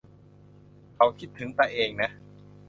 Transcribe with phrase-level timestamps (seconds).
[0.93, 2.09] เค้าคิดถึงตะเองนะ